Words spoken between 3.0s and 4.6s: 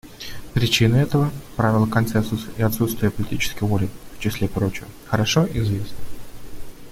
политической воли, в числе